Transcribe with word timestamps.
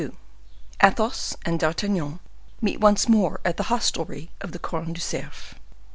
Athos 0.81 1.35
and 1.45 1.59
D'Artagnan 1.59 2.19
meet 2.59 2.79
once 2.81 3.07
more 3.07 3.39
at 3.45 3.57
the 3.57 3.65
Hostelry 3.69 4.31
of 4.41 4.51
the 4.51 4.57
Corne 4.57 4.93
du 4.93 4.99
Cerf. 4.99 5.53